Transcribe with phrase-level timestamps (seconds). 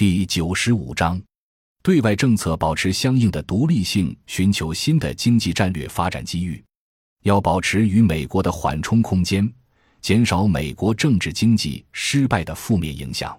[0.00, 1.20] 第九十五章，
[1.82, 6.64] 对外政策保持相应的独立性，寻求新的经济战略发展机遇。
[7.24, 9.46] 要保持与美国的缓冲空间，
[10.00, 13.38] 减少美国政治经济失败的负面影响。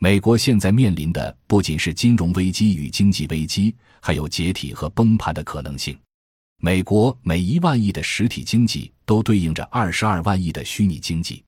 [0.00, 5.94] 美国现在面临的不仅是金融危机与经济危机，还有解体和崩盘的可能性。
[6.62, 11.44] 美国每一万亿的实体经济都对应着二十二万亿的虚拟经济。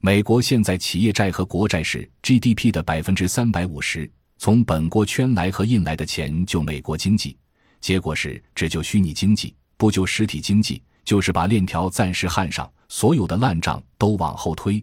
[0.00, 7.36] 美国现在企业债和国债是 GDP 的百分之三百五十，从本国圈来和印来的钱救美国经济，
[7.80, 14.82] 结果是只救虚拟经济，不救实体经济，就是把链条暂时焊上，所有的烂账都往后推。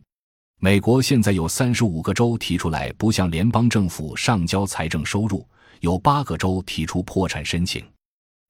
[0.59, 5.47] 美国现在有三十五个州提出来不向联邦政府上交财政收入，
[5.79, 7.81] 有八个州提出破产申请，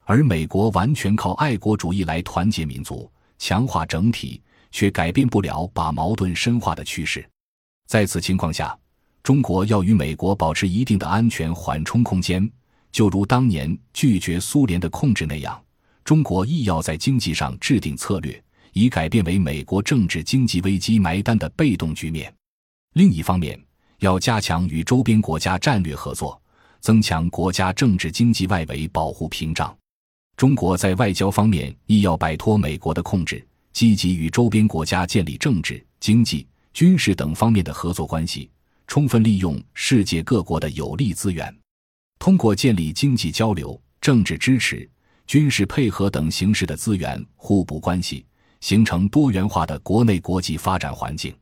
[0.05, 3.07] 而美国完全靠爱国主义来团结民族，
[3.37, 4.41] 强化整体。
[4.71, 7.27] 却改变不了把矛盾深化的趋势。
[7.87, 8.77] 在此情况下，
[9.23, 12.49] 中国要与美国保持一定的安全缓冲空间，
[12.91, 15.61] 就如当年拒绝苏联的控制那样，
[16.03, 18.43] 中国亦要在经济上制定策略，
[18.73, 22.33] 以改变为美国政治经济危机埋单的被动局面。
[22.93, 23.59] 另一方面，
[23.99, 26.39] 要加强与周边国家战略合作，
[26.79, 29.75] 增强国家政治经济外围保护屏障。
[30.37, 33.45] 中国在外交方面亦要摆脱美国的控制。
[33.75, 38.49] 积极与周边国家建立政治、经济、军事等方面的合作关系，
[38.87, 41.53] 充分利用世界各国的有利资源，
[42.17, 44.89] 通过建立经济交流、政治支持、
[45.27, 48.25] 军事配合等形式的资源互补关系，
[48.61, 51.35] 形成多元化的国内国际发展环境，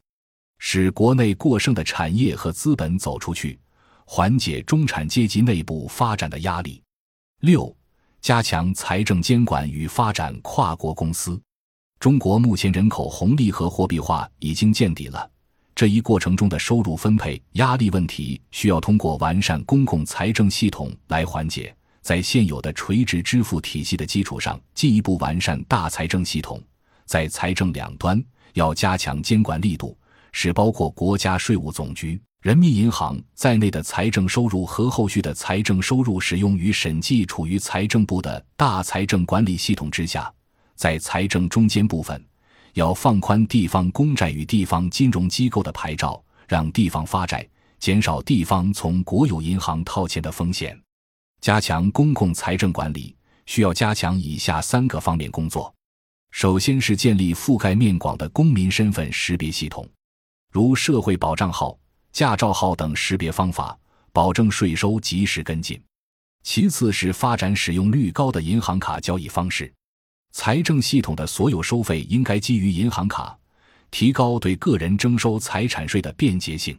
[0.58, 3.60] 使国内过剩的产业和资本走出去，
[4.06, 6.82] 缓解中产阶级内部发展的压力。
[7.42, 7.78] 六、
[8.22, 11.40] 加强财政监管与发展跨国公司。
[12.04, 15.32] 中国目前人口红利和货币化已经见底了，
[15.74, 21.74] 这一过程中的收入分配压力问题需要通过完善公共财政系统来缓解。
[22.02, 26.62] 在现有的垂直支付体系的基础上，进一步完善大财政系统。
[27.06, 29.98] 在财政两端要加强监管力度，
[30.34, 40.30] 使包括国家税务总局、人民银行在内的财政收入和后续的财政收入使用与审计处于财政部的大财政管理系统之下。
[40.76, 42.24] 在财政中间部分，
[42.74, 47.48] 要放宽地方公债与地方金融机构的牌照，让地方发债，
[47.80, 50.80] 减少地方从国有银行套钱的风险。
[51.42, 55.74] 加强公共财政管理，需要加强以下三个方面工作：
[56.32, 59.88] 首先是建立覆盖面广的公民身份识别系统，
[60.52, 61.78] 如社会保障号、
[62.12, 63.78] 驾照号等识别方法，
[64.12, 65.78] 保证税收及时跟进；
[66.44, 69.72] 其次是发展使用率高的银行卡交易方式。
[70.34, 73.38] 财政系统的所有收费应该基于银行卡，
[73.92, 76.78] 提高对个人征收财产税的便捷性。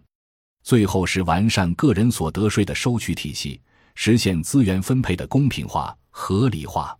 [0.65, 3.60] 最后是完善个人所得税的收取体系，
[3.94, 6.98] 实现资源分配的公平化、合理化。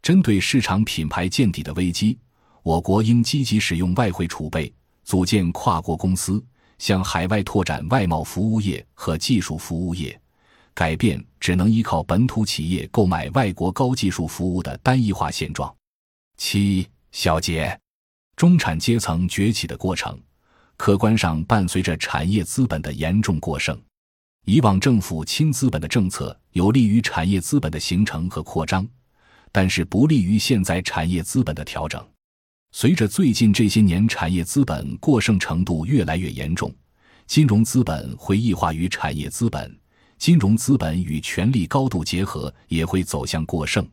[0.00, 2.16] 针对市场品牌见底的危机，
[2.62, 4.72] 我国应积极使用外汇储备，
[5.02, 6.42] 组建跨国公司，
[6.78, 10.18] 向海外拓展外贸服务业和技术服务业，
[10.74, 15.74] 改变只能依靠本土企业购买外国高技术服务的单一化现状。
[16.38, 17.78] 七小节，
[18.36, 20.16] 中产阶层崛起的过程，
[20.76, 23.76] 客观上伴随着产业资本的严重过剩。
[24.46, 28.88] 以往政府亲资本的政策有利于产业资本的形成和扩张，
[29.50, 32.08] 但是不利于现在产业资本的调整。
[32.70, 36.72] 随着最近这些年产业资本过剩程度越来越严重，
[37.26, 39.76] 金融资本会异化于产业资本，
[40.18, 43.84] 金融资本与权力高度结合，也会走向过剩。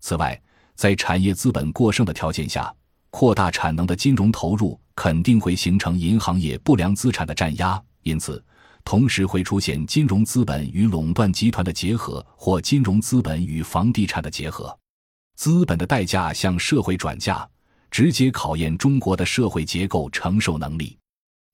[0.00, 0.38] 此外，
[0.76, 2.72] 在产业资本过剩的条件下，
[3.10, 8.42] 扩大产能的金融投入肯定会形成银行业不良资产的占压，因此，
[8.84, 14.78] 同时会出现金融资本与垄断集团的结合，或金融资本与房地产的结合。
[15.36, 17.48] 资本的代价向社会转嫁，
[17.90, 20.96] 直接考验中国的社会结构承受能力。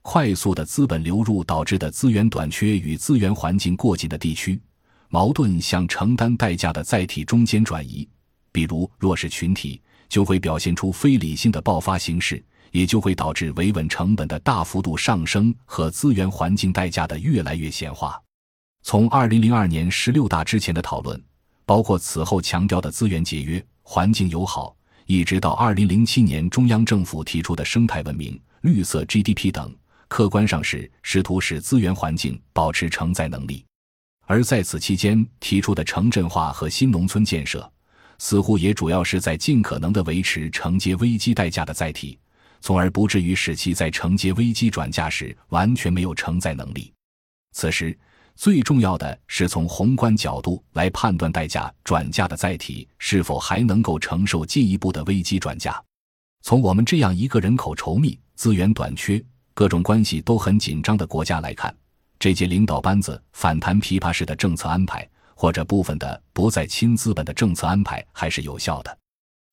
[0.03, 4.61] 快速的资本流入导致的资源短缺与资源环境过紧的地区，
[5.09, 8.09] 矛盾向承担代价的载体中间转移。
[8.53, 18.21] 比如弱势群体就会表现出非理性的爆发形式，也就会导致维稳成本的大幅度上升和资源环境代价的越来越显化。
[18.83, 21.21] 从二零零二年十六大之前的讨论，
[21.65, 24.77] 包括此后强调的资源节约、环境友好，
[25.07, 29.75] 一直到二零零七年中央政府提出的生态文明、绿色 GDP 等，
[30.09, 33.65] 客观上是试图使资源环境保持承载能力。
[34.27, 37.71] 而在此期间提出的城镇化和新农村建设。
[38.19, 42.19] 似乎也主要是在尽可能的维持承接危机代价的载体，
[42.61, 46.93] 从而不至于使其在承接危机转嫁时完全没有承载能力。
[47.53, 47.97] 此时，
[48.35, 55.83] 最重要的是从宏观角度来判断代价转嫁的载体是否还能够承受进一步的危机转嫁。
[56.43, 59.23] 从我们这样一个人口稠密、资源短缺、
[59.53, 61.73] 各种关系都很紧张的国家来看，
[62.19, 68.99] 这届领导班子反弹琵琶式的政策安排，或者部分的不再亲资本的政策安排还是有效的。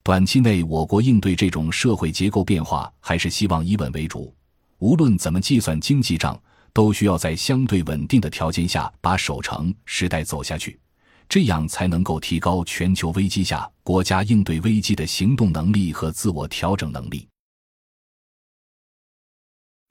[0.04, 4.34] 短期内，我国应对这种社会结构变化，还是希望以稳为主。
[4.80, 6.42] 无论怎么计算经济账，
[6.74, 10.80] 都需要在相对稳定的条件下把守成时代走下去。
[11.28, 17.28] 这样才能够提高全球危机下国家应对危机的行动能力和自我调整能力。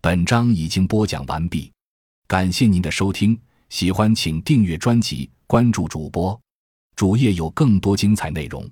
[0.01, 1.71] 本章已经播讲完毕，
[2.27, 3.39] 感谢您的收听，
[3.69, 6.39] 喜欢请订阅专辑，关注主播，
[6.95, 8.71] 主页有更多精彩内容。